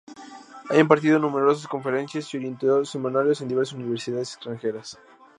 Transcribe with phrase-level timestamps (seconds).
[0.71, 4.97] Ha impartido numerosas conferencias y orientó seminarios en diversas Universidades extranjeras.